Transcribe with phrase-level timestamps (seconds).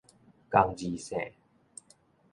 [0.49, 1.31] 仝字姓